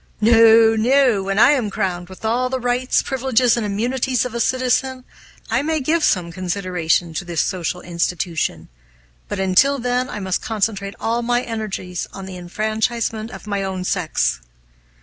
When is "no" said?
0.19-0.75, 0.75-1.21